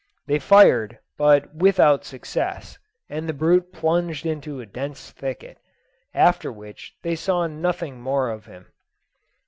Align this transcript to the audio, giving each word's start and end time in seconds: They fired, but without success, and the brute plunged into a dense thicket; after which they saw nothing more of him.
They 0.25 0.39
fired, 0.39 0.97
but 1.15 1.53
without 1.53 2.05
success, 2.05 2.79
and 3.07 3.29
the 3.29 3.33
brute 3.37 3.71
plunged 3.71 4.25
into 4.25 4.59
a 4.59 4.65
dense 4.65 5.11
thicket; 5.11 5.59
after 6.11 6.51
which 6.51 6.95
they 7.03 7.15
saw 7.15 7.45
nothing 7.45 8.01
more 8.01 8.31
of 8.31 8.47
him. 8.47 8.65